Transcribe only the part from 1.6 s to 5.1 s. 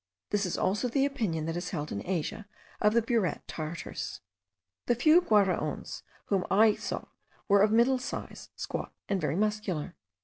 held in Asia of the Burat Tartars. The